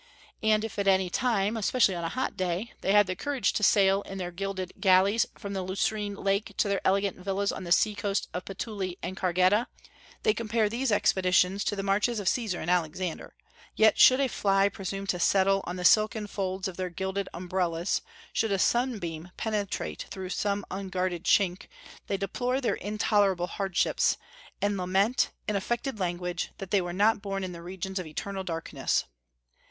[0.41, 3.61] And if at any time, especially on a hot day, they have the courage to
[3.61, 7.71] sail in their gilded galleys from the Lucrine Lake to their elegant villas on the
[7.71, 9.67] sea coast of Puteoli and Cargeta,
[10.23, 13.35] they compare these expeditions to the marches of Caesar and Alexander;
[13.75, 18.01] yet should a fly presume to settle on the silken folds of their gilded umbrellas,
[18.33, 21.67] should a sunbeam penetrate through some unguarded chink,
[22.07, 24.17] they deplore their intolerable hardships,
[24.63, 28.43] and lament, in affected language, that they were not born in the regions of eternal
[28.43, 29.05] darkness.